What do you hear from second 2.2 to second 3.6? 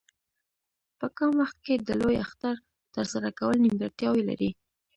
کار ترسره کول